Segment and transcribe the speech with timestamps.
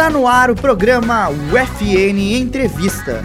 [0.00, 3.22] Tá no ar o programa UFN Entrevista.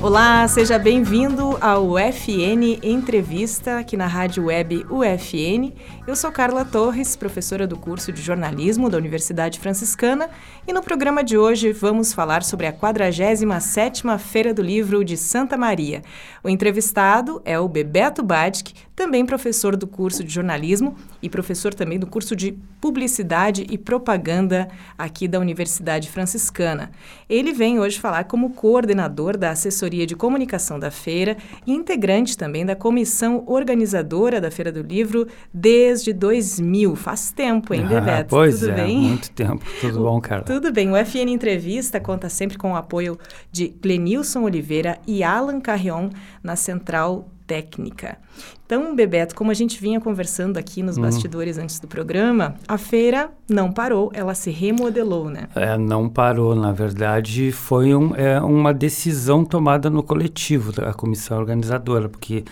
[0.00, 5.72] Olá, seja bem-vindo ao UFN Entrevista aqui na Rádio Web UFN.
[6.06, 10.28] Eu sou Carla Torres, professora do curso de jornalismo da Universidade Franciscana,
[10.66, 15.56] e no programa de hoje vamos falar sobre a 47ª Feira do Livro de Santa
[15.56, 16.02] Maria.
[16.42, 22.00] O entrevistado é o Bebeto Badk, também professor do curso de jornalismo e professor também
[22.00, 24.66] do curso de publicidade e propaganda
[24.98, 26.90] aqui da Universidade Franciscana.
[27.30, 32.66] Ele vem hoje falar como coordenador da assessoria de comunicação da feira e integrante também
[32.66, 36.96] da comissão organizadora da Feira do Livro desde 2000.
[36.96, 38.30] Faz tempo, hein, ah, Bebeto?
[38.30, 38.98] Pois Tudo é, bem?
[38.98, 39.64] muito tempo.
[39.80, 40.42] Tudo bom, cara?
[40.42, 40.90] Tudo bem.
[40.90, 43.16] O FN Entrevista conta sempre com o apoio
[43.52, 46.10] de Glenilson Oliveira e Alan Carrion
[46.42, 48.18] na central técnica.
[48.66, 51.04] Então, Bebeto, como a gente vinha conversando aqui nos uhum.
[51.04, 55.48] bastidores antes do programa, a feira não parou, ela se remodelou, né?
[55.54, 56.54] É, não parou.
[56.54, 62.44] Na verdade, foi um, é, uma decisão tomada no coletivo da comissão organizadora, porque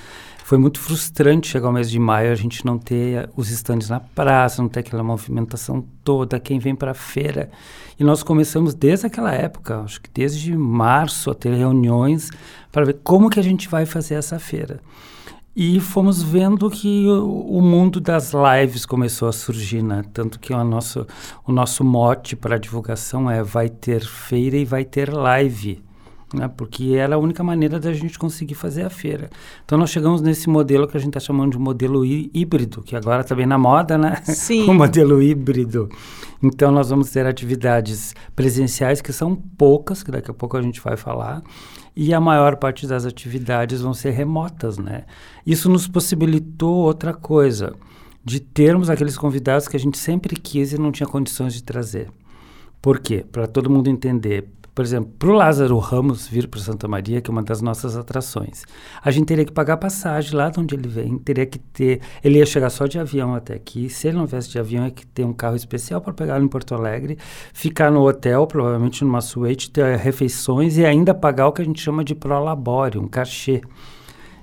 [0.47, 3.99] foi muito frustrante chegar ao mês de maio a gente não ter os estandes na
[3.99, 7.51] praça, não ter aquela movimentação toda, quem vem para a feira.
[7.99, 12.31] E nós começamos desde aquela época, acho que desde março, a ter reuniões
[12.71, 14.79] para ver como que a gente vai fazer essa feira.
[15.57, 20.05] E fomos vendo que o, o, mundo das lives começou a surgir, né?
[20.13, 21.09] Tanto que o nosso,
[21.45, 25.85] o nosso mote para divulgação é vai ter feira e vai ter live
[26.35, 26.49] né?
[26.49, 29.31] porque era a única maneira da gente conseguir fazer a feira.
[29.65, 33.23] Então nós chegamos nesse modelo que a gente está chamando de modelo híbrido, que agora
[33.23, 34.17] está bem na moda, né?
[34.25, 34.67] Sim.
[34.71, 35.89] o modelo híbrido.
[36.43, 40.81] Então nós vamos ter atividades presenciais que são poucas, que daqui a pouco a gente
[40.81, 41.43] vai falar,
[41.95, 45.05] e a maior parte das atividades vão ser remotas, né?
[45.47, 47.75] Isso nos possibilitou outra coisa,
[48.23, 52.11] de termos aqueles convidados que a gente sempre quis e não tinha condições de trazer.
[52.83, 53.25] Por quê?
[53.31, 54.49] Para todo mundo entender.
[54.77, 57.97] Por exemplo, para o Lázaro Ramos vir para Santa Maria, que é uma das nossas
[57.97, 58.63] atrações,
[59.03, 62.03] a gente teria que pagar passagem lá de onde ele vem, teria que ter.
[62.23, 63.89] Ele ia chegar só de avião até aqui.
[63.89, 66.49] Se ele não viesse de avião, é que ter um carro especial para pegá-lo em
[66.49, 67.17] Porto Alegre,
[67.55, 71.81] ficar no hotel, provavelmente numa suíte, ter refeições e ainda pagar o que a gente
[71.81, 73.63] chama de prolabore, um cachê.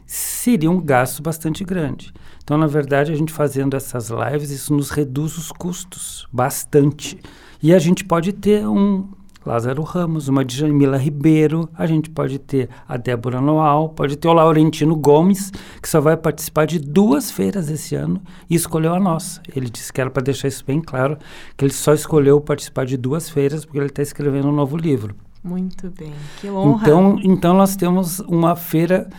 [0.03, 2.11] Seria um gasto bastante grande.
[2.43, 7.19] Então, na verdade, a gente fazendo essas lives, isso nos reduz os custos bastante.
[7.61, 9.07] E a gente pode ter um
[9.45, 14.33] Lázaro Ramos, uma Djamila Ribeiro, a gente pode ter a Débora Noal, pode ter o
[14.33, 19.41] Laurentino Gomes, que só vai participar de duas feiras esse ano e escolheu a nossa.
[19.53, 21.17] Ele disse que era para deixar isso bem claro,
[21.57, 25.15] que ele só escolheu participar de duas feiras porque ele está escrevendo um novo livro.
[25.43, 26.83] Muito bem, que honra.
[26.83, 29.09] Então, então nós temos uma feira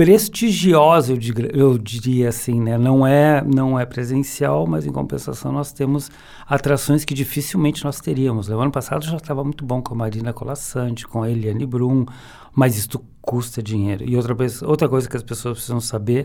[0.00, 1.12] prestigiosa,
[1.52, 2.78] eu, diria assim, né?
[2.78, 6.10] Não é, não é presencial, mas em compensação nós temos
[6.46, 8.48] atrações que dificilmente nós teríamos.
[8.48, 12.06] O ano passado já estava muito bom com a Marina Colassante, com a Eliane Brum,
[12.54, 14.02] mas isso custa dinheiro.
[14.08, 16.24] E outra, outra coisa que as pessoas precisam saber,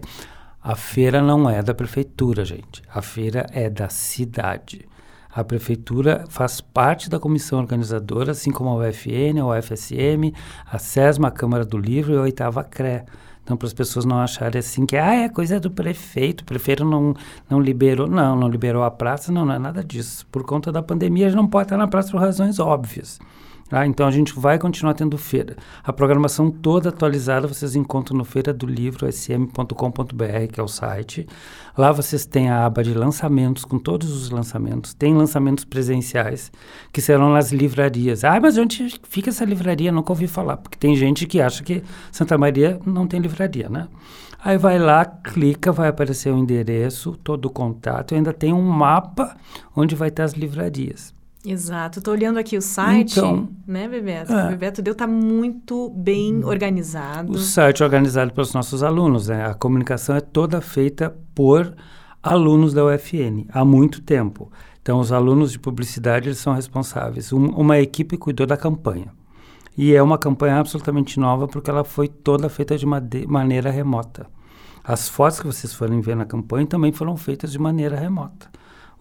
[0.64, 2.82] a feira não é da prefeitura, gente.
[2.90, 4.88] A feira é da cidade.
[5.30, 10.32] A prefeitura faz parte da comissão organizadora, assim como a UFN, a UFSM,
[10.66, 13.04] a SESMA, a Câmara do Livro e a oitava CRE.
[13.46, 16.84] Então, para as pessoas não acharem assim que ah, é coisa do prefeito, o prefeito
[16.84, 17.14] não,
[17.48, 18.08] não liberou.
[18.08, 20.26] Não, não liberou a praça, não, não é nada disso.
[20.32, 23.20] Por conta da pandemia, a gente não pode estar na praça por razões óbvias.
[23.72, 25.56] Ah, então a gente vai continuar tendo feira.
[25.84, 31.28] A programação toda atualizada vocês encontram no feira do livro sm.com.br, que é o site.
[31.76, 34.94] Lá vocês têm a aba de lançamentos, com todos os lançamentos.
[34.94, 36.52] Tem lançamentos presenciais,
[36.94, 38.24] que serão nas livrarias.
[38.24, 39.92] Ah, mas onde fica essa livraria?
[39.92, 41.82] Nunca ouvi falar, porque tem gente que acha que
[42.12, 43.88] Santa Maria não tem livraria, né?
[44.44, 49.36] Aí vai lá, clica, vai aparecer o endereço, todo o contato, ainda tem um mapa
[49.76, 51.16] onde vai estar as livrarias.
[51.46, 52.00] Exato.
[52.00, 54.34] Estou olhando aqui o site, então, né, Bebeto?
[54.34, 54.46] É.
[54.46, 57.32] O Bebeto Deu está muito bem organizado.
[57.32, 59.28] O site é organizado pelos nossos alunos.
[59.28, 59.46] Né?
[59.46, 61.74] A comunicação é toda feita por
[62.22, 64.52] alunos da UFN há muito tempo.
[64.82, 67.32] Então, os alunos de publicidade eles são responsáveis.
[67.32, 69.08] Um, uma equipe cuidou da campanha.
[69.78, 74.28] E é uma campanha absolutamente nova porque ela foi toda feita de, de maneira remota.
[74.84, 78.50] As fotos que vocês forem ver na campanha também foram feitas de maneira remota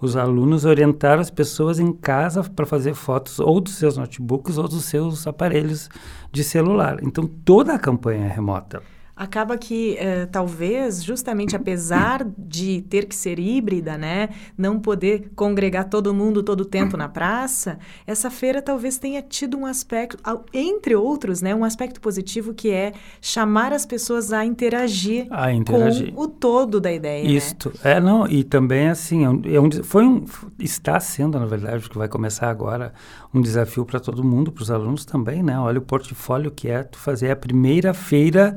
[0.04, 4.68] os alunos orientaram as pessoas em casa para fazer fotos ou dos seus notebooks ou
[4.68, 5.88] dos seus aparelhos
[6.30, 6.98] de celular.
[7.02, 8.82] Então, toda a campanha é remota.
[9.16, 15.88] Acaba que eh, talvez justamente apesar de ter que ser híbrida, né, não poder congregar
[15.88, 20.18] todo mundo todo o tempo na praça, essa feira talvez tenha tido um aspecto,
[20.52, 26.12] entre outros, né, um aspecto positivo que é chamar as pessoas a interagir, a interagir.
[26.12, 27.24] com o todo da ideia.
[27.24, 27.30] Né?
[27.30, 27.92] Isto né?
[27.92, 30.24] é não e também assim é um, é um, foi um
[30.58, 32.92] está sendo na verdade que vai começar agora
[33.32, 35.58] um desafio para todo mundo, para os alunos também, né?
[35.58, 38.56] Olha o portfólio que é tu fazer a primeira feira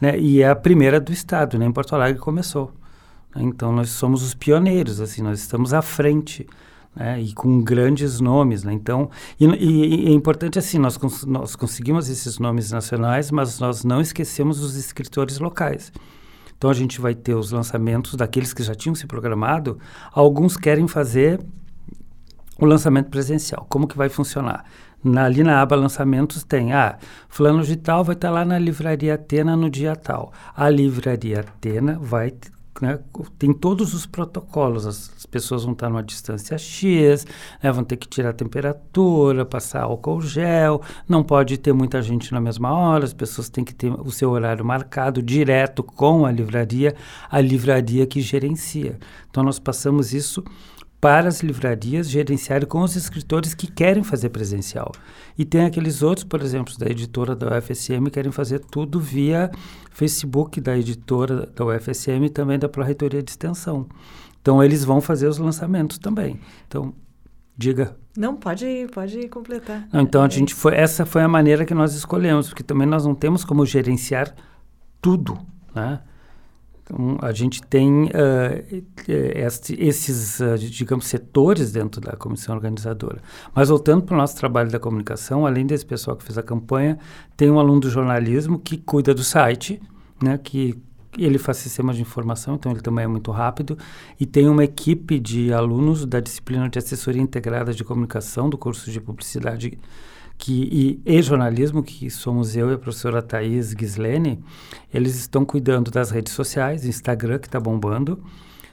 [0.00, 0.18] né?
[0.18, 1.66] E é a primeira do estado, né?
[1.66, 2.72] Em Porto Alegre começou.
[3.34, 3.42] Né?
[3.44, 6.46] Então nós somos os pioneiros, assim, nós estamos à frente.
[6.94, 7.20] Né?
[7.20, 8.72] E com grandes nomes, né?
[8.72, 13.60] Então, e, e, e, é importante assim, nós, cons nós conseguimos esses nomes nacionais, mas
[13.60, 15.92] nós não esquecemos os escritores locais.
[16.56, 19.78] Então a gente vai ter os lançamentos daqueles que já tinham se programado.
[20.12, 21.40] Alguns querem fazer
[22.58, 23.64] o lançamento presencial.
[23.68, 24.64] Como que vai funcionar?
[25.02, 26.98] Na, ali na aba lançamentos tem, ah,
[27.28, 30.32] fulano de tal vai estar tá lá na Livraria Atena no dia tal.
[30.56, 32.34] A Livraria Atena vai,
[32.82, 32.98] né,
[33.38, 37.24] tem todos os protocolos, as, as, pessoas vão estar numa distância X,
[37.62, 42.32] né, vão ter que tirar a temperatura, passar álcool gel, não pode ter muita gente
[42.32, 46.32] na mesma hora, as pessoas têm que ter o seu horário marcado direto com a
[46.32, 46.96] livraria,
[47.30, 48.98] a livraria que gerencia.
[49.30, 50.42] Então nós passamos isso
[51.00, 54.92] para as livrarias gerenciarem com os escritores que querem fazer presencial.
[55.36, 59.50] E tem aqueles outros, por exemplo, da editora da UFSM, que querem fazer tudo via
[59.92, 63.86] Facebook da editora da UFSM e também da Pró-Reitoria de Extensão.
[64.40, 66.40] Então, eles vão fazer os lançamentos também.
[66.66, 66.92] Então,
[67.56, 67.96] diga.
[68.16, 69.86] Não, pode, pode completar.
[69.92, 73.04] Não, então, a gente foi, essa foi a maneira que nós escolhemos, porque também nós
[73.04, 74.34] não temos como gerenciar
[75.00, 75.38] tudo,
[75.72, 76.00] né?
[76.88, 83.20] Então, a gente tem uh, este, esses, uh, digamos, setores dentro da comissão organizadora.
[83.54, 86.98] Mas voltando para o nosso trabalho da comunicação, além desse pessoal que fez a campanha,
[87.36, 89.80] tem um aluno do jornalismo que cuida do site,
[90.22, 90.80] né, que
[91.16, 93.76] ele faz sistemas de informação, então ele também é muito rápido,
[94.18, 98.90] e tem uma equipe de alunos da disciplina de assessoria integrada de comunicação do curso
[98.90, 99.78] de publicidade
[100.38, 104.42] que, e, e, jornalismo, que somos eu e a professora Thais Gislene,
[104.94, 108.22] eles estão cuidando das redes sociais, Instagram, que está bombando,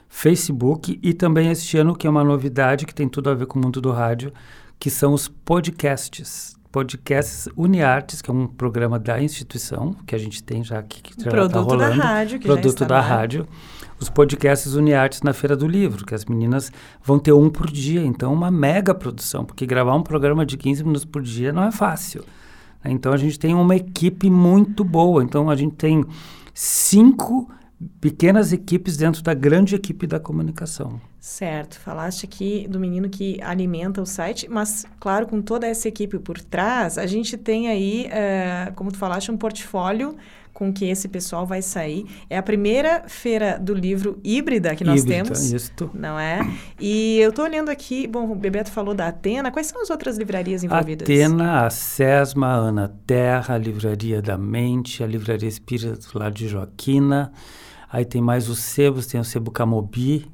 [0.08, 3.58] Facebook e também este ano, que é uma novidade que tem tudo a ver com
[3.58, 4.32] o mundo do rádio,
[4.78, 6.56] que são os podcasts.
[6.76, 11.14] Podcasts Uniartes, que é um programa da instituição, que a gente tem já aqui, que
[11.18, 11.52] já está rolando.
[11.52, 13.48] Produto da rádio, que Produto da rádio
[13.98, 16.70] os podcasts Uniartes na Feira do Livro, que as meninas
[17.02, 20.84] vão ter um por dia, então uma mega produção, porque gravar um programa de 15
[20.84, 22.22] minutos por dia não é fácil.
[22.84, 22.90] Né?
[22.90, 26.04] Então a gente tem uma equipe muito boa, então a gente tem
[26.52, 27.50] cinco
[28.00, 31.00] pequenas equipes dentro da grande equipe da comunicação.
[31.20, 36.18] Certo, falaste aqui do menino que alimenta o site, mas claro, com toda essa equipe
[36.18, 40.16] por trás, a gente tem aí, uh, como tu falaste, um portfólio
[40.56, 42.06] com que esse pessoal vai sair.
[42.30, 45.52] É a primeira feira do livro híbrida que nós híbrida, temos.
[45.52, 45.90] Isto.
[45.92, 46.40] Não é?
[46.80, 49.50] E eu estou olhando aqui, bom, o Bebeto falou da Atena.
[49.50, 51.06] Quais são as outras livrarias envolvidas?
[51.06, 56.30] Atena, a Sesma, a Ana Terra, a Livraria da Mente, a Livraria Espírita do Lar
[56.30, 57.30] de Joaquina.
[57.92, 60.26] Aí tem mais os sebos, tem o Sebo Camobi,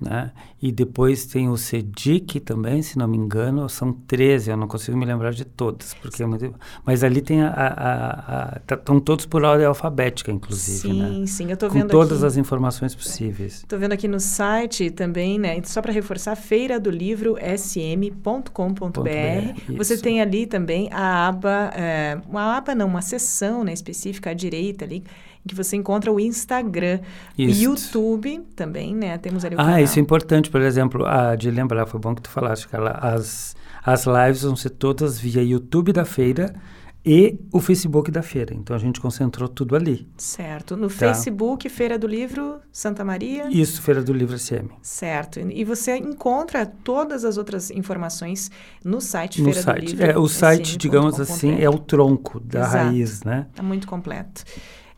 [0.00, 0.32] né?
[0.60, 4.96] E depois tem o CEDIC também, se não me engano, são 13, eu não consigo
[4.96, 6.54] me lembrar de todas, porque é muito...
[6.84, 11.26] mas ali tem a, a, a, estão todos por ordem alfabética, inclusive, sim, né?
[11.26, 13.58] Sim, eu estou vendo Com todas aqui, as informações possíveis.
[13.58, 15.60] Estou vendo aqui no site também, né?
[15.64, 18.52] Só para reforçar, feira do livro sm.com.br.
[19.76, 24.34] Você tem ali também a aba, é, uma aba não, uma seção né, específica à
[24.34, 25.04] direita ali,
[25.48, 27.00] que você encontra o Instagram,
[27.36, 27.62] Isso.
[27.64, 29.18] YouTube também, né?
[29.18, 29.80] Temos ali o Ah, canal.
[29.80, 33.56] isso é importante, por exemplo, ah, de lembrar, foi bom que tu falaste, Carla, as,
[33.84, 36.54] as lives vão ser todas via YouTube da feira
[37.06, 38.52] e o Facebook da feira.
[38.54, 40.06] Então a gente concentrou tudo ali.
[40.18, 40.76] Certo.
[40.76, 40.94] No tá.
[40.94, 43.48] Facebook, Feira do Livro Santa Maria?
[43.50, 44.68] Isso, Feira do Livro SM.
[44.82, 45.40] Certo.
[45.40, 48.50] E você encontra todas as outras informações
[48.84, 49.84] no site no Feira site.
[49.84, 50.04] do Livro.
[50.06, 52.76] É, o site, digamos assim, é o tronco da Exato.
[52.76, 53.46] raiz, né?
[53.56, 54.44] É muito completo.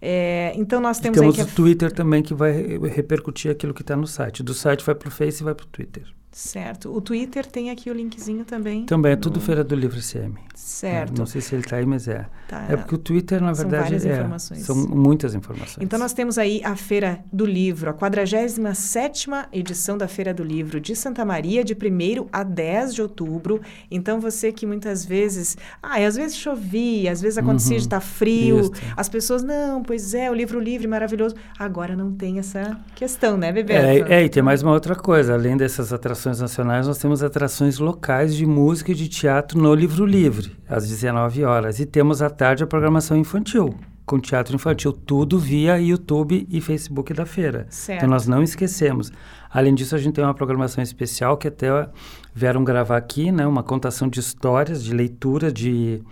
[0.02, 2.52] É, então nós temos, temos aí o Twitter também que vai
[2.88, 4.42] repercutir aquilo que está no site.
[4.42, 6.04] Do site vai para o Face e vai para o Twitter.
[6.32, 6.94] Certo.
[6.94, 8.86] O Twitter tem aqui o linkzinho também.
[8.86, 9.42] Também é tudo no...
[9.42, 10.38] Feira do Livro CM.
[10.54, 11.14] Certo.
[11.14, 12.26] É, não sei se ele está aí, mas é.
[12.46, 12.66] Tá.
[12.68, 14.60] É porque o Twitter, na são verdade, várias é, informações.
[14.60, 15.78] são muitas informações.
[15.80, 20.80] Então nós temos aí a Feira do Livro, a 47ª edição da Feira do Livro
[20.80, 23.60] de Santa Maria, de 1 a 10 de outubro.
[23.90, 27.78] Então você que muitas vezes, ah, às vezes chovia, às vezes acontecia uhum.
[27.78, 28.72] de estar tá frio, Isso.
[28.96, 31.34] as pessoas, não, pois é, o livro livre maravilhoso.
[31.58, 33.84] Agora não tem essa questão, né, Bebeto?
[33.84, 37.78] É, é, e tem mais uma outra coisa, além dessas atrações nacionais, nós temos atrações
[37.78, 41.80] locais de música e de teatro no Livro Livre, às 19 horas.
[41.80, 43.74] E temos à tarde a programação infantil,
[44.04, 47.66] com teatro infantil, tudo via YouTube e Facebook da feira.
[47.70, 47.98] Certo.
[47.98, 49.12] Então nós não esquecemos.
[49.48, 51.88] Além disso, a gente tem uma programação especial que até
[52.34, 56.02] vieram gravar aqui, né, uma contação de histórias, de leitura de,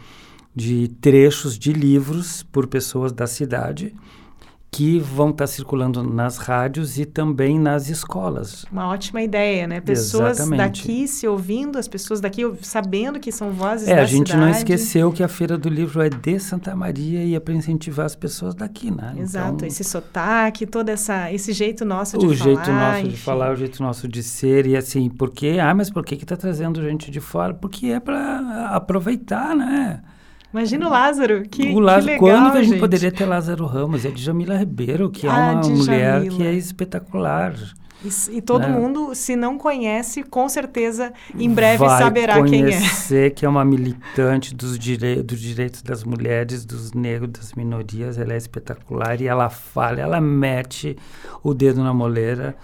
[0.55, 3.95] de trechos de livros por pessoas da cidade
[4.71, 8.65] que vão estar tá circulando nas rádios e também nas escolas.
[8.71, 9.81] Uma ótima ideia, né?
[9.81, 10.59] Pessoas Exatamente.
[10.59, 14.01] daqui se ouvindo, as pessoas daqui sabendo que são vozes é, da cidade.
[14.01, 14.45] É, a gente cidade.
[14.45, 18.07] não esqueceu que a Feira do Livro é de Santa Maria e é para incentivar
[18.07, 19.15] as pessoas daqui, né?
[19.19, 22.41] Exato, então, esse sotaque, todo essa, esse jeito nosso de o falar.
[22.41, 23.09] O jeito nosso enfim.
[23.09, 26.25] de falar, o jeito nosso de ser e assim, porque, ah, mas por que que
[26.25, 27.55] está trazendo gente de fora?
[27.55, 30.03] Porque é para aproveitar, né?
[30.53, 34.05] Imagina o Lázaro, que, o Lázaro, que legal, Quando a gente poderia ter Lázaro Ramos?
[34.05, 37.55] É de Jamila Ribeiro, que é ah, é uma mulher que é espetacular.
[38.05, 38.69] E, e todo né?
[38.69, 42.71] mundo, se não conhece, com certeza em breve Vai saberá quem é.
[42.71, 48.17] conhecer que é uma militante dos, direi dos direitos das mulheres, dos negros, das minorias.
[48.17, 50.97] Ela é espetacular e ela fala, ela mete
[51.43, 52.57] o dedo na moleira.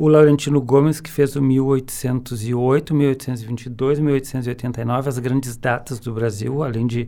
[0.00, 6.86] O Laurentino Gomes, que fez o 1808, 1822, 1889, as grandes datas do Brasil, além
[6.86, 7.06] de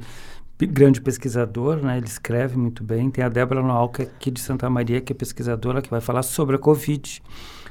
[0.58, 1.96] grande pesquisador, né?
[1.96, 3.10] Ele escreve muito bem.
[3.10, 6.02] Tem a Débora Noal, que é aqui de Santa Maria, que é pesquisadora, que vai
[6.02, 7.22] falar sobre a Covid.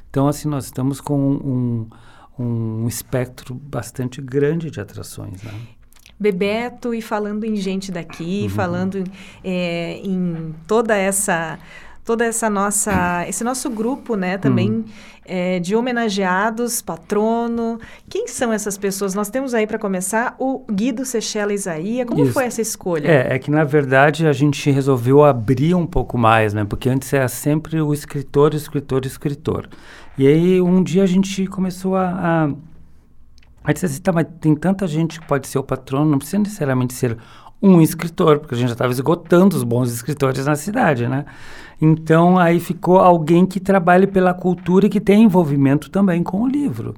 [0.09, 1.87] Então, assim, nós estamos com um,
[2.39, 5.53] um espectro bastante grande de atrações, né?
[6.19, 8.49] Bebeto, e falando em gente daqui, uhum.
[8.49, 9.03] falando
[9.43, 11.59] é, em toda essa
[12.03, 14.85] toda essa nossa esse nosso grupo né também hum.
[15.25, 17.79] é, de homenageados patrono
[18.09, 22.33] quem são essas pessoas nós temos aí para começar o Guido Sechela Isaías como Isso.
[22.33, 26.53] foi essa escolha é, é que na verdade a gente resolveu abrir um pouco mais
[26.53, 29.69] né porque antes era sempre o escritor escritor escritor
[30.17, 32.09] e aí um dia a gente começou a,
[32.47, 32.71] a
[33.63, 36.39] Aí disse assim, tá, mas tem tanta gente que pode ser o patrono, não precisa
[36.39, 37.15] necessariamente ser
[37.61, 41.25] um escritor, porque a gente já estava esgotando os bons escritores na cidade, né?
[41.81, 46.47] Então aí ficou alguém que trabalhe pela cultura e que tem envolvimento também com o
[46.47, 46.93] livro.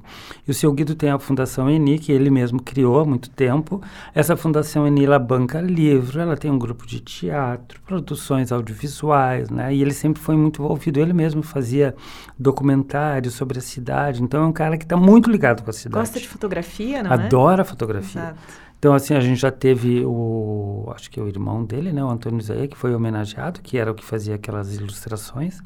[0.46, 3.80] E o seu Guido tem a Fundação Eni, que ele mesmo criou há muito tempo.
[4.14, 9.74] Essa Fundação Eni, ela banca livro, ela tem um grupo de teatro, produções audiovisuais, né?
[9.74, 11.00] E ele sempre foi muito envolvido.
[11.00, 11.94] Ele mesmo fazia
[12.38, 14.22] documentários sobre a cidade.
[14.22, 16.00] Então é um cara que está muito ligado com a cidade.
[16.00, 17.26] Gosta de fotografia, não Adora é?
[17.26, 18.20] Adora fotografia.
[18.20, 18.64] Exato.
[18.84, 22.38] Então, assim, a gente já teve o, acho que o irmão dele, né, o Antônio
[22.42, 25.62] Zé, que foi homenageado, que era o que fazia aquelas ilustrações.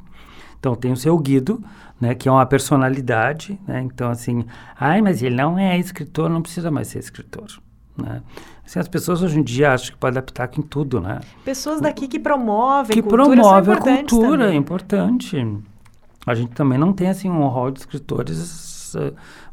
[0.56, 1.60] Então, tem o seu Guido,
[2.00, 4.44] né, que é uma personalidade, né, então, assim,
[4.78, 7.46] ai, mas ele não é escritor, não precisa mais ser escritor,
[8.00, 8.22] né.
[8.64, 11.18] Assim, as pessoas hoje em dia acham que pode adaptar em tudo, né.
[11.44, 14.52] Pessoas daqui que promovem que cultura promove a cultura, também.
[14.52, 15.58] é importante.
[16.24, 18.36] A gente também não tem, assim, um rol de escritores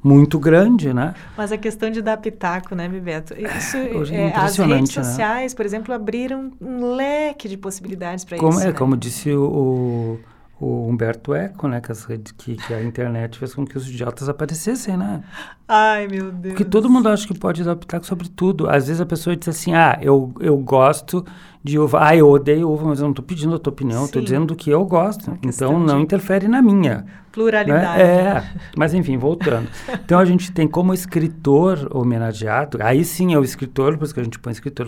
[0.03, 1.13] muito grande, né?
[1.35, 3.33] Mas a questão de dar pitaco, né, Bebeto?
[3.33, 5.03] Isso, é, é as redes né?
[5.03, 5.57] sociais, né?
[5.57, 8.61] por exemplo, abriram um leque de possibilidades para isso.
[8.61, 8.71] É, né?
[8.73, 10.19] como disse o,
[10.59, 13.89] o Humberto Eco, né, que, as redes, que, que, a internet fez com que os
[13.89, 15.23] idiotas aparecessem, né?
[15.67, 16.53] Ai, meu Deus.
[16.53, 18.69] Porque todo mundo acha que pode dar pitaco sobre tudo.
[18.69, 21.25] Às vezes a pessoa diz assim, ah, eu, eu gosto
[21.65, 21.99] de uva.
[22.05, 24.55] Ah, eu odeio uva, mas eu não estou pedindo a tua opinião, estou dizendo do
[24.55, 25.35] que eu gosto.
[25.41, 27.03] Então não interfere na minha.
[27.31, 27.97] Pluralidade.
[27.97, 28.03] Né?
[28.03, 28.43] É,
[28.77, 29.67] mas enfim, voltando.
[29.91, 34.21] então a gente tem como escritor homenageado, aí sim é o escritor, por isso que
[34.21, 34.87] a gente põe escritor,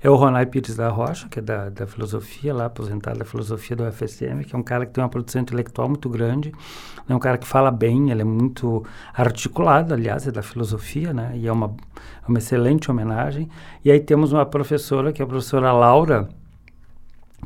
[0.00, 3.74] é o Ronai Pires da Rocha, que é da, da filosofia, lá aposentado da filosofia
[3.74, 6.52] do UFSM, que é um cara que tem uma produção intelectual muito grande,
[7.08, 11.32] é um cara que fala bem, ele é muito articulado, aliás, é da filosofia, né?
[11.34, 11.74] E é uma,
[12.26, 13.48] uma excelente homenagem.
[13.84, 15.93] E aí temos uma professora, que é a professora Laura,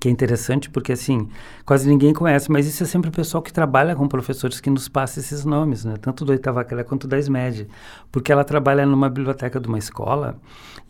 [0.00, 1.28] que é interessante porque, assim,
[1.66, 4.88] quase ninguém conhece, mas isso é sempre o pessoal que trabalha com professores que nos
[4.88, 5.94] passa esses nomes, né?
[6.00, 7.66] Tanto do oitava Clé quanto da SMED.
[8.12, 10.38] Porque ela trabalha numa biblioteca de uma escola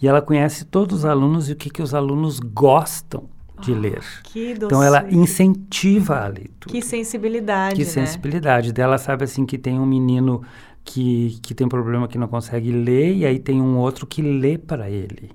[0.01, 3.25] e ela conhece todos os alunos e o que, que os alunos gostam
[3.61, 4.03] de oh, ler.
[4.37, 6.73] então ela incentiva a leitura.
[6.73, 7.91] Que sensibilidade, Que né?
[7.91, 8.73] sensibilidade.
[8.73, 10.43] Dela sabe assim que tem um menino
[10.85, 14.57] que, que tem problema que não consegue ler, e aí tem um outro que lê
[14.57, 15.31] para ele.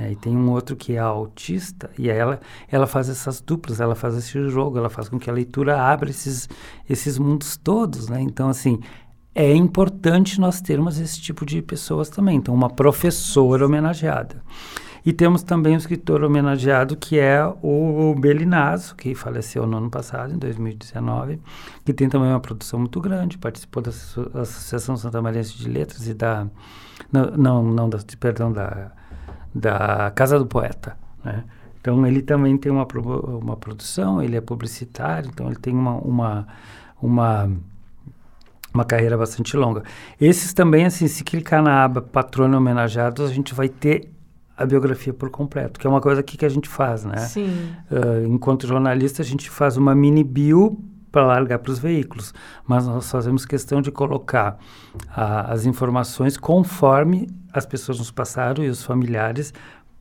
[0.00, 0.12] Né?
[0.12, 2.40] E tem um outro que é autista, e ela,
[2.70, 6.08] ela faz essas duplas, ela faz esse jogo, ela faz com que a leitura abra
[6.08, 6.48] esses,
[6.88, 8.08] esses mundos todos.
[8.08, 8.18] Né?
[8.22, 8.80] Então, assim,
[9.34, 12.36] é importante nós termos esse tipo de pessoas também.
[12.36, 14.42] Então, uma professora homenageada.
[15.04, 20.34] E temos também o escritor homenageado, que é o Belinazo, que faleceu no ano passado,
[20.34, 21.40] em 2019,
[21.84, 26.14] que tem também uma produção muito grande, participou da Associação Santa Maria de Letras e
[26.14, 26.46] da...
[27.10, 28.92] Não, não, não da, perdão, da,
[29.54, 31.44] da Casa do Poeta, né?
[31.80, 32.86] Então, ele também tem uma,
[33.42, 36.46] uma produção, ele é publicitário, então ele tem uma, uma,
[37.00, 37.50] uma,
[38.72, 39.82] uma carreira bastante longa.
[40.20, 44.10] Esses também, assim, se clicar na aba Patrono Homenageados, a gente vai ter
[44.54, 47.16] a biografia por completo, que é uma coisa que, que a gente faz, né?
[47.16, 47.72] Sim.
[47.90, 50.78] Uh, enquanto jornalista, a gente faz uma mini bio
[51.10, 52.34] para largar para os veículos,
[52.66, 54.58] mas nós fazemos questão de colocar
[55.08, 59.52] as informações conforme as pessoas nos passaram e os familiares,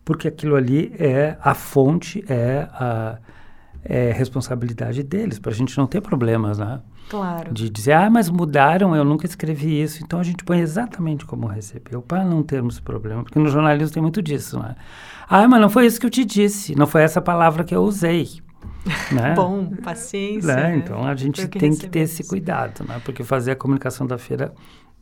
[0.04, 3.18] porque aquilo ali é a fonte, é a
[3.84, 6.82] é responsabilidade deles, para a gente não ter problemas, né?
[7.10, 7.54] Claro.
[7.54, 10.04] De dizer, ah, mas mudaram, eu nunca escrevi isso.
[10.04, 13.24] Então a gente põe exatamente como recebeu, para não termos problema.
[13.24, 14.76] Porque no jornalismo tem muito disso, né?
[15.28, 17.84] Ah, mas não foi isso que eu te disse, não foi essa palavra que eu
[17.84, 18.28] usei.
[19.12, 19.34] Né?
[19.36, 20.56] Bom, paciência.
[20.56, 20.78] Né?
[20.78, 23.02] Então a gente que tem que ter esse cuidado, né?
[23.04, 24.54] Porque fazer a comunicação da feira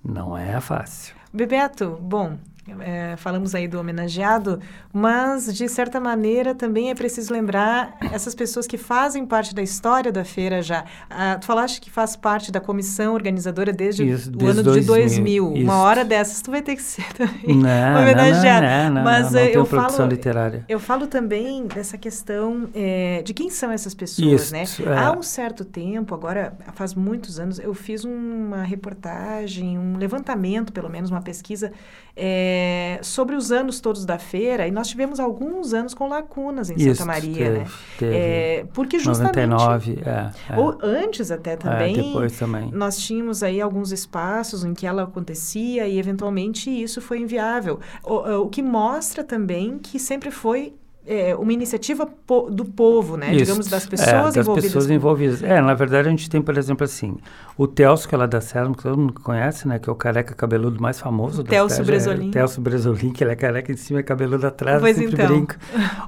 [0.04, 1.16] não é fácil.
[1.34, 2.38] Bebeto, bom,
[2.80, 4.60] é, falamos aí do homenageado,
[4.94, 10.12] mas de certa maneira também é preciso lembrar essas pessoas que fazem parte da história
[10.12, 10.86] da feira já.
[11.10, 14.82] Ah, tu falaste que faz parte da comissão organizadora desde isso, o desde ano 2000,
[14.82, 15.54] de 2000.
[15.54, 15.64] Isso.
[15.64, 18.66] Uma hora dessas tu vai ter que ser também não, homenageado.
[18.66, 20.66] Não, não, não, mas não, não eu falo, literária.
[20.68, 24.64] Eu falo também dessa questão é, de quem são essas pessoas, isso, né?
[24.86, 24.98] É.
[24.98, 30.90] Há um certo tempo, agora faz muitos anos, eu fiz uma reportagem, um levantamento, pelo
[30.90, 31.72] menos uma pesquisa
[32.16, 32.57] é,
[33.02, 36.96] sobre os anos todos da feira, e nós tivemos alguns anos com lacunas em Isso,
[36.96, 37.66] Santa Maria, teve, né?
[37.98, 38.16] Teve.
[38.16, 39.36] É, porque justamente...
[39.48, 40.58] 99, é, é.
[40.58, 42.70] Ou antes até também, É, depois também.
[42.72, 47.80] nós tínhamos aí alguns espaços em que ela acontecia e eventualmente isso foi inviável.
[48.04, 50.74] O, o que mostra também que sempre foi
[51.08, 53.28] é, uma iniciativa po do povo, né?
[53.34, 54.66] Isso, Digamos, das pessoas é, das envolvidas.
[54.66, 55.44] pessoas envolvidas.
[55.44, 57.18] É, na verdade, a gente tem, por exemplo, assim,
[57.58, 59.80] o Telso, que é lá da Selma, que todo mundo conhece, né?
[59.80, 61.88] Que é o careca cabeludo mais famoso Telso cidade.
[61.92, 62.30] Bresolim.
[62.30, 65.28] É, Telso Bresolim, que ele é careca em cima e cabeludo atrás, Pois sempre então.
[65.28, 65.58] brinca.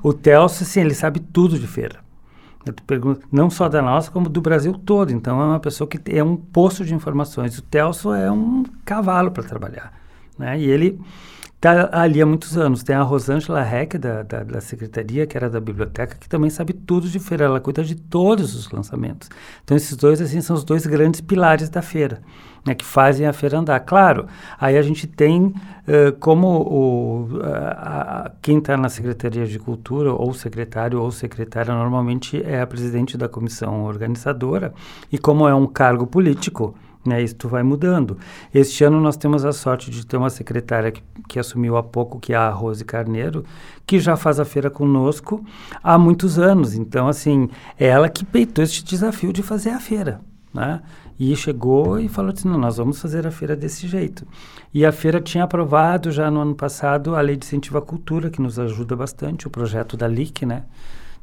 [0.03, 1.99] O Telso, assim, ele sabe tudo de feira.
[2.65, 5.11] Eu te pergunto, não só da nossa, como do Brasil todo.
[5.11, 7.57] Então, é uma pessoa que é um poço de informações.
[7.57, 9.93] O Telso é um cavalo para trabalhar,
[10.39, 10.57] né?
[10.59, 10.99] E ele
[11.59, 12.81] está ali há muitos anos.
[12.83, 16.71] Tem a Rosângela Heck, da, da, da, secretaria, que era da biblioteca, que também sabe
[16.73, 17.45] tudo de feira.
[17.45, 19.29] Ela cuida de todos os lançamentos.
[19.63, 22.21] Então, esses dois, assim, são os dois grandes pilares da feira,
[22.65, 23.81] né, que fazem a feira andar.
[23.81, 24.25] Claro,
[24.57, 25.53] aí a gente tem uh,
[26.19, 32.41] como o, a, a, quem está na Secretaria de Cultura, ou secretário ou secretária, normalmente
[32.41, 34.73] é a presidente da comissão organizadora,
[35.11, 36.73] e como é um cargo político,
[37.09, 38.17] né, isso vai mudando.
[38.53, 42.19] Este ano nós temos a sorte de ter uma secretária que, que, assumiu há pouco,
[42.19, 43.43] que é a Rose Carneiro,
[43.85, 45.43] que já faz a feira conosco
[45.83, 46.75] há muitos anos.
[46.75, 50.21] Então, assim, é ela que peitou este desafio de fazer a feira,
[50.53, 50.81] né?
[51.19, 54.25] E chegou e falou assim, não, nós vamos fazer a feira desse jeito.
[54.73, 58.29] E a feira tinha aprovado já no ano passado a Lei de Incentivo à Cultura,
[58.29, 60.63] que nos ajuda bastante, o projeto da LIC, né?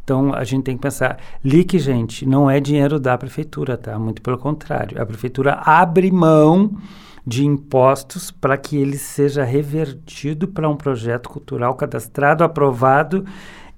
[0.06, 3.98] Então, a gente tem que pensar, LIC, gente, não é dinheiro da prefeitura, tá?
[3.98, 5.02] Muito pelo contrário.
[5.02, 6.76] A prefeitura abre mão
[7.26, 13.24] de impostos para que ele seja revertido para um projeto cultural cadastrado, aprovado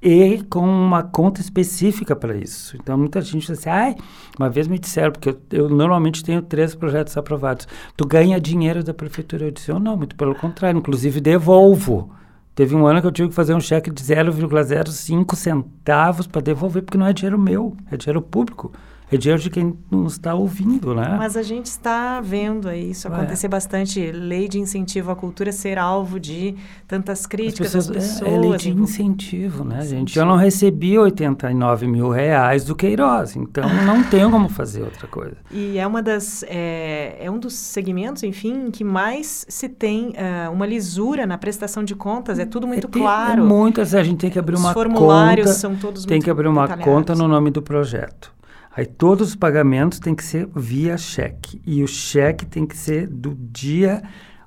[0.02, 2.76] e com uma conta específica para isso.
[2.76, 3.96] Então, muita gente diz assim, ai,
[4.38, 8.84] uma vez me disseram, porque eu, eu, normalmente tenho três projetos aprovados, tu ganha dinheiro
[8.84, 9.46] da prefeitura.
[9.46, 12.12] Eu disse, não, muito pelo contrário, inclusive devolvo.
[12.58, 16.82] Teve um ano que eu tive que fazer um cheque de 0,05 centavos para devolver,
[16.82, 18.72] porque não é dinheiro meu, é dinheiro público.
[19.10, 21.16] É dinheiro de quem nos está ouvindo, né?
[21.18, 23.48] Mas a gente está vendo aí isso acontecer é.
[23.48, 24.12] bastante.
[24.12, 26.54] Lei de incentivo à cultura ser alvo de
[26.86, 28.30] tantas críticas das pessoas.
[28.30, 29.98] É, é lei de incentivo, né, incentivo.
[29.98, 30.18] gente?
[30.18, 35.36] Eu não recebi 89 mil reais do Queiroz, então não tenho como fazer outra coisa.
[35.50, 40.08] E é uma das é, é um dos segmentos, enfim, em que mais se tem
[40.10, 42.38] uh, uma lisura na prestação de contas.
[42.38, 43.42] É tudo muito é, tem, claro.
[43.42, 45.58] É muitas, a gente tem que abrir Os uma formulários conta.
[45.58, 46.92] são todos Tem muito que abrir uma detalhados.
[46.92, 48.36] conta no nome do projeto.
[48.76, 51.60] Aí todos os pagamentos têm que ser via cheque.
[51.66, 54.02] E o cheque tem que ser do dia,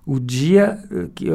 [0.06, 0.80] o dia,
[1.14, 1.28] que,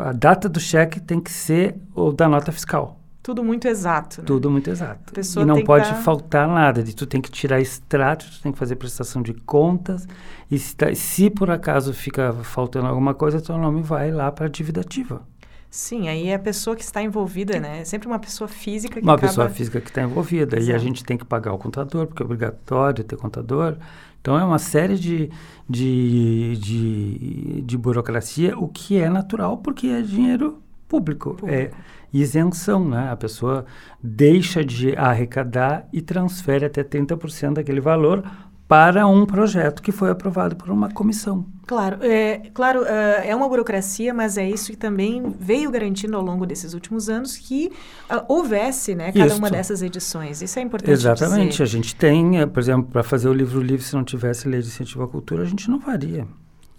[0.00, 3.00] a data do cheque tem que ser o da nota fiscal.
[3.22, 4.22] Tudo muito exato.
[4.22, 4.26] Né?
[4.26, 5.12] Tudo muito exato.
[5.38, 5.94] E não pode tá...
[5.96, 6.82] faltar nada.
[6.82, 10.08] De, tu tem que tirar extrato, tu tem que fazer prestação de contas.
[10.50, 14.46] E se, tá, se por acaso fica faltando alguma coisa, teu nome vai lá para
[14.46, 15.22] a dívida ativa.
[15.70, 17.82] Sim, aí é a pessoa que está envolvida, né?
[17.82, 19.28] É sempre uma pessoa física que Uma acaba...
[19.28, 20.56] pessoa física que está envolvida.
[20.56, 20.72] Exato.
[20.72, 23.76] E a gente tem que pagar o contador, porque é obrigatório ter contador.
[24.20, 25.30] Então, é uma série de,
[25.68, 31.36] de, de, de burocracia, o que é natural, porque é dinheiro público.
[31.36, 31.48] público.
[31.48, 31.70] É
[32.12, 33.10] isenção, né?
[33.12, 33.64] A pessoa
[34.02, 38.24] deixa de arrecadar e transfere até 30% daquele valor
[38.70, 41.44] para um projeto que foi aprovado por uma comissão.
[41.66, 42.86] Claro, é, claro, uh,
[43.24, 47.36] é uma burocracia, mas é isso que também veio garantindo ao longo desses últimos anos
[47.36, 47.72] que
[48.08, 49.38] uh, houvesse, né, cada Isto.
[49.38, 50.40] uma dessas edições.
[50.40, 51.50] Isso é importante Exatamente.
[51.50, 51.62] Dizer.
[51.64, 54.68] A gente tem, por exemplo, para fazer o livro livre, se não tivesse lei de
[54.68, 56.24] incentivo à cultura, a gente não faria.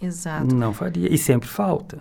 [0.00, 0.54] Exato.
[0.54, 1.12] Não faria.
[1.12, 2.00] E sempre falta.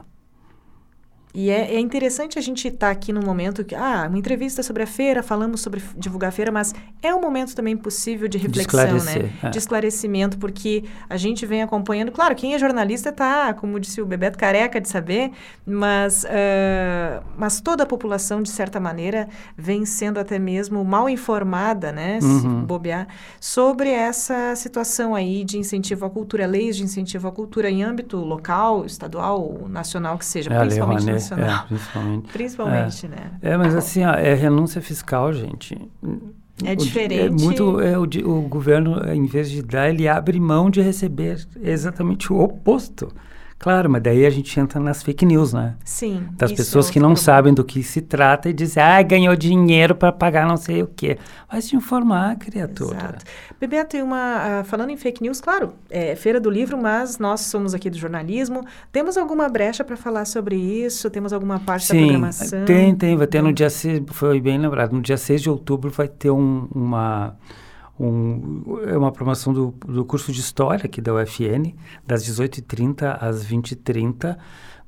[1.33, 4.61] E é, é, interessante a gente estar tá aqui no momento que, ah, uma entrevista
[4.61, 8.37] sobre a feira, falamos sobre divulgar a feira, mas é um momento também possível de
[8.37, 9.31] reflexão, de né?
[9.43, 9.49] É.
[9.49, 12.11] De esclarecimento, porque a gente vem acompanhando.
[12.11, 15.31] Claro, quem é jornalista está, como disse o Bebeto, careca de saber,
[15.65, 21.91] mas, uh, mas toda a população, de certa maneira, vem sendo até mesmo mal informada,
[21.91, 22.19] né?
[22.19, 22.65] Se uhum.
[22.65, 23.07] bobear,
[23.39, 28.17] sobre essa situação aí de incentivo à cultura, leis de incentivo à cultura em âmbito
[28.17, 32.31] local, estadual, nacional, que seja, é, principalmente é, principalmente.
[32.31, 33.09] principalmente, é.
[33.09, 33.31] né?
[33.41, 35.77] É, mas assim, ó, é renúncia fiscal, gente.
[36.63, 37.25] É diferente.
[37.25, 41.45] É muito, é, o, o governo, em vez de dar, ele abre mão de receber
[41.61, 43.11] exatamente o oposto.
[43.61, 45.75] Claro, mas daí a gente entra nas fake news, né?
[45.85, 46.25] Sim.
[46.31, 47.23] Das pessoas é que não problema.
[47.23, 50.87] sabem do que se trata e dizem, ah, ganhou dinheiro para pagar não sei o
[50.87, 51.19] quê.
[51.47, 52.97] Vai se informar, criatura.
[52.97, 53.25] Exato.
[53.59, 54.61] Bebeto, tem uma.
[54.61, 57.99] Uh, falando em fake news, claro, é Feira do Livro, mas nós somos aqui do
[57.99, 58.65] jornalismo.
[58.91, 61.07] Temos alguma brecha para falar sobre isso?
[61.11, 62.65] Temos alguma parte Sim, da programação?
[62.65, 63.15] Tem, tem.
[63.15, 66.31] Vai ter no dia 6, foi bem lembrado, no dia 6 de outubro vai ter
[66.31, 67.35] um, uma
[68.01, 73.45] um, é uma promoção do, do curso de História aqui da UFN, das 18h30 às
[73.45, 74.37] 20h30.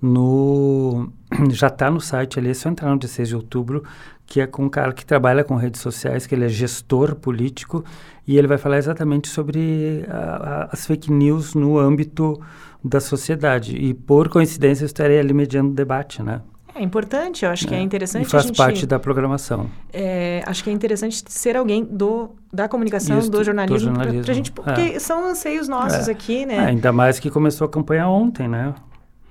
[0.01, 1.09] No,
[1.51, 3.83] já está no site ali, é só entrar no 16 de outubro,
[4.25, 7.85] que é com um cara que trabalha com redes sociais, que ele é gestor político,
[8.27, 12.41] e ele vai falar exatamente sobre a, a, as fake news no âmbito
[12.83, 13.77] da sociedade.
[13.77, 16.41] E, por coincidência, eu estarei ali mediando o debate, né?
[16.75, 18.25] É importante, eu acho que é, é interessante.
[18.25, 19.69] E faz gente, parte da programação.
[19.91, 24.19] É, acho que é interessante ser alguém do, da comunicação, Isso, do jornalismo, do jornalismo.
[24.19, 24.99] Pra, pra gente, porque é.
[24.99, 26.11] são anseios nossos é.
[26.11, 26.55] aqui, né?
[26.55, 28.73] É, ainda mais que começou a campanha ontem, né?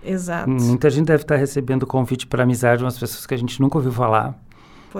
[0.04, 0.50] Exato.
[0.50, 3.78] Muita gente deve estar recebendo convite para amizade de umas pessoas que a gente nunca
[3.78, 4.34] ouviu falar.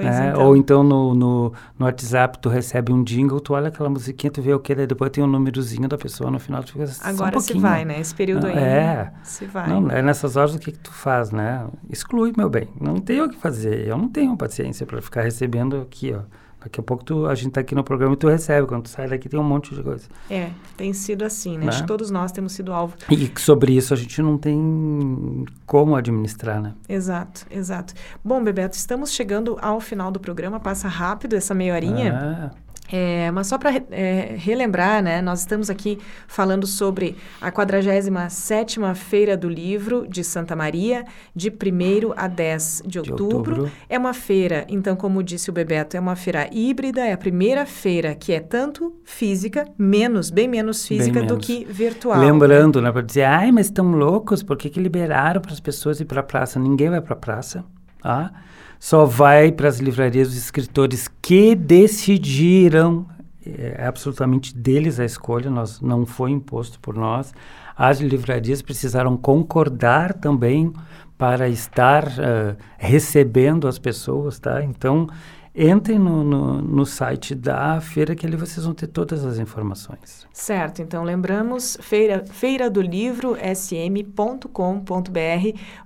[0.01, 0.31] Né?
[0.31, 0.47] então.
[0.47, 4.41] Ou então no, no, no, WhatsApp tu recebe um jingle, tu olha aquela musiquinha, tu
[4.41, 7.37] vê o que, daí depois tem um númerozinho da pessoa no final, tu fica Agora
[7.37, 8.01] um se vai, né?
[8.01, 8.57] Esse período aí.
[8.57, 9.13] É.
[9.23, 9.69] Se vai.
[9.69, 11.67] Não, é nessas horas o que, que tu faz, né?
[11.91, 12.69] Exclui, meu bem.
[12.81, 13.87] Não tem o que fazer.
[13.87, 16.23] Eu não tenho paciência para ficar recebendo aqui, ó.
[16.63, 18.67] Daqui a pouco tu, a gente está aqui no programa e tu recebe.
[18.67, 20.07] Quando tu sai daqui tem um monte de coisa.
[20.31, 21.65] É, tem sido assim, né?
[21.65, 21.69] né?
[21.69, 22.95] Acho que todos nós temos sido alvo.
[23.11, 26.75] E sobre isso a gente não tem como administrar, né?
[26.89, 27.95] Exato, exato.
[28.25, 30.61] Bom, Bebeto, estamos chegando ao final do programa.
[30.61, 32.51] Passa rápido essa meia horinha.
[32.53, 32.72] Ah.
[32.93, 39.35] É, mas só para é, relembrar, né, nós estamos aqui falando sobre a 47ª Feira
[39.35, 43.17] do Livro de Santa Maria, de 1 a 10 de outubro.
[43.17, 43.73] de outubro.
[43.89, 47.65] É uma feira, então, como disse o Bebeto, é uma feira híbrida, é a primeira
[47.65, 51.39] feira que é tanto física, menos, bem menos física bem menos.
[51.39, 52.21] do que virtual.
[52.21, 55.61] Lembrando, né, né para dizer, ai, mas estão loucos, por que, que liberaram para as
[55.61, 56.61] pessoas ir para a praça?
[56.61, 57.65] Ninguém vai para a praça,
[58.05, 58.31] ah?
[58.83, 63.07] Só vai para as livrarias dos escritores que decidiram,
[63.47, 67.33] é absolutamente deles a escolha, nós, não foi imposto por nós.
[67.77, 70.73] As livrarias precisaram concordar também
[71.17, 74.65] para estar uh, recebendo as pessoas, tá?
[74.65, 75.07] Então,
[75.55, 80.27] entrem no, no, no, site da feira que ali vocês vão ter todas as informações.
[80.33, 84.49] Certo, então lembramos, feira, feira do livro sm.com.br.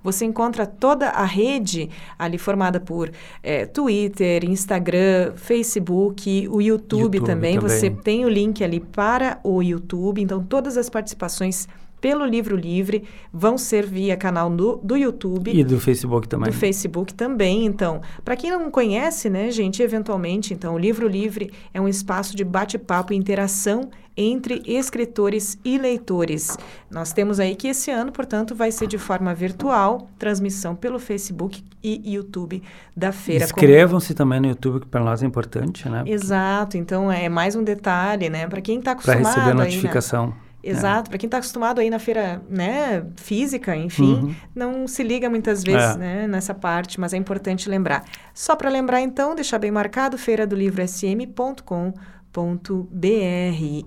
[0.01, 3.11] Você encontra toda a rede ali formada por
[3.43, 7.55] é, Twitter, Instagram, Facebook, o YouTube, YouTube também.
[7.55, 7.59] também.
[7.59, 11.67] Você tem o link ali para o YouTube, então todas as participações
[12.07, 15.51] pelo Livro Livre, vão ser via canal do, do YouTube.
[15.53, 16.49] E do Facebook também.
[16.49, 17.65] Do Facebook também.
[17.65, 22.33] Então, para quem não conhece, né, gente, eventualmente, então, o Livro Livre é um espaço
[22.33, 26.57] de bate-papo e interação entre escritores e leitores.
[26.89, 31.61] Nós temos aí que esse ano, portanto, vai ser de forma virtual, transmissão pelo Facebook
[31.83, 32.63] e YouTube
[32.95, 33.43] da feira.
[33.43, 34.17] Inscrevam-se como...
[34.17, 36.05] também no YouTube, que para nós é importante, né?
[36.07, 36.77] Exato.
[36.77, 38.47] Então, é mais um detalhe, né?
[38.47, 39.23] Para quem está acostumado...
[39.23, 40.23] Para receber a notificação.
[40.23, 40.46] Aí, né?
[40.69, 41.09] Exato, é.
[41.09, 44.35] para quem está acostumado aí na feira, né, física, enfim, uhum.
[44.55, 45.97] não se liga muitas vezes, é.
[45.97, 48.03] né, nessa parte, mas é importante lembrar.
[48.33, 51.93] Só para lembrar então, deixar bem marcado, feira do livro sm.com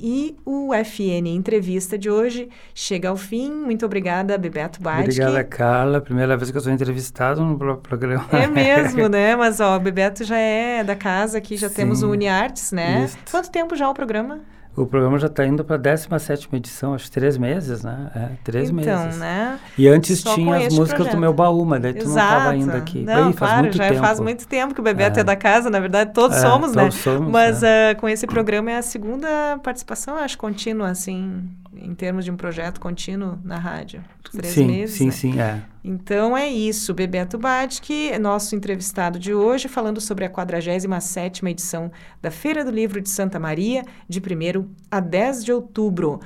[0.01, 3.53] e o FN Entrevista de hoje chega ao fim.
[3.53, 5.03] Muito obrigada, Bebeto Bate.
[5.03, 6.01] Obrigada, Carla.
[6.01, 8.27] Primeira vez que eu sou entrevistado no programa.
[8.33, 9.37] É mesmo, né?
[9.37, 11.77] Mas, ó, o Bebeto já é da casa aqui, já Sim.
[11.77, 13.05] temos o UniArtes, né?
[13.05, 13.19] Isso.
[13.31, 14.40] Quanto tempo já o programa?
[14.76, 18.11] O programa já está indo para a 17 edição, acho três meses, né?
[18.14, 19.18] É, três então, meses.
[19.18, 19.59] né?
[19.76, 21.14] E antes Só tinha as músicas projeto.
[21.16, 22.14] do meu baú, mas daí tu Exato.
[22.14, 23.02] não estava ainda aqui.
[23.02, 24.00] Não, Bem, faz muito já tempo.
[24.00, 25.20] faz muito tempo que o Bebeto é.
[25.22, 26.83] é da casa, na verdade, todos é, somos, né?
[26.83, 27.02] todos né?
[27.02, 31.42] Somos, mas uh, com esse programa é a segunda participação, acho, contínua, assim,
[31.76, 34.02] em termos de um projeto contínuo na rádio.
[34.33, 34.96] Três sim, meses.
[34.96, 35.12] Sim, né?
[35.12, 35.62] sim, é.
[35.85, 36.92] Então é isso.
[36.92, 43.00] Bebeto Badke, nosso entrevistado de hoje, falando sobre a 47 edição da Feira do Livro
[43.00, 46.20] de Santa Maria, de 1 a 10 de outubro.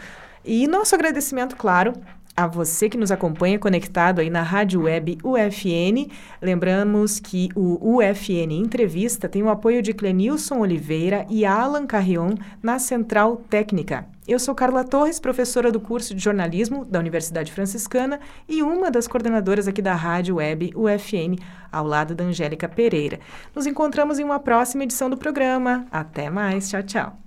[0.45, 1.95] E nosso agradecimento, claro,
[2.37, 6.11] a você que nos acompanha conectado aí na Rádio Web UFN.
[6.43, 12.79] Lembramos que o UFN Entrevista tem o apoio de Clenilson Oliveira e Alan Carrion na
[12.79, 14.07] Central Técnica.
[14.27, 18.19] Eu sou Carla Torres, professora do curso de jornalismo da Universidade Franciscana
[18.49, 21.37] e uma das coordenadoras aqui da Rádio Web UFN,
[21.71, 23.21] ao lado da Angélica Pereira.
[23.55, 25.87] Nos encontramos em uma próxima edição do programa.
[25.91, 27.24] Até mais, tchau, tchau.